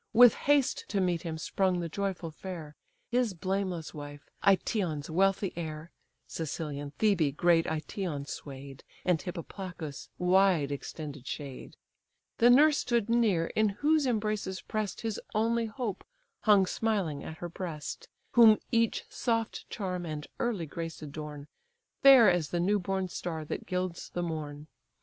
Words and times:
With 0.13 0.33
haste 0.33 0.85
to 0.87 0.99
meet 0.99 1.21
him 1.21 1.37
sprung 1.37 1.79
the 1.79 1.87
joyful 1.87 2.31
fair. 2.31 2.75
His 3.11 3.35
blameless 3.35 3.93
wife, 3.93 4.27
Aëtion's 4.43 5.11
wealthy 5.11 5.53
heir 5.55 5.91
(Cilician 6.27 6.91
Thebe 6.97 7.37
great 7.37 7.67
Aëtion 7.67 8.27
sway'd, 8.27 8.83
And 9.05 9.19
Hippoplacus' 9.21 10.09
wide 10.17 10.71
extended 10.71 11.27
shade): 11.27 11.77
The 12.39 12.49
nurse 12.49 12.79
stood 12.79 13.11
near, 13.11 13.45
in 13.55 13.69
whose 13.69 14.07
embraces 14.07 14.59
press'd, 14.59 15.01
His 15.01 15.21
only 15.35 15.67
hope 15.67 16.03
hung 16.45 16.65
smiling 16.65 17.23
at 17.23 17.37
her 17.37 17.49
breast, 17.49 18.07
Whom 18.31 18.57
each 18.71 19.05
soft 19.07 19.69
charm 19.69 20.03
and 20.07 20.25
early 20.39 20.65
grace 20.65 21.03
adorn, 21.03 21.45
Fair 22.01 22.27
as 22.27 22.49
the 22.49 22.59
new 22.59 22.79
born 22.79 23.07
star 23.07 23.45
that 23.45 23.67
gilds 23.67 24.09
the 24.09 24.23
morn. 24.23 24.65